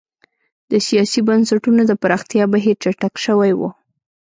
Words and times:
د 0.71 0.73
سیاسي 0.87 1.19
بنسټونو 1.27 1.81
د 1.87 1.91
پراختیا 2.01 2.43
بهیر 2.53 2.75
چټک 2.83 3.13
شوی 3.25 3.51
و. 3.59 3.61